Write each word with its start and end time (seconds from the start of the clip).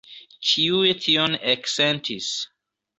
Ĉiuj 0.51 0.95
tion 1.05 1.37
eksentis. 1.55 2.35